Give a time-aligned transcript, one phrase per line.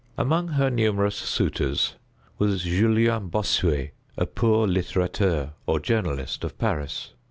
[0.17, 1.93] Among her numerous suitors
[2.39, 7.13] was Julien Bossuet, a poor litterateur, or journalist of Paris.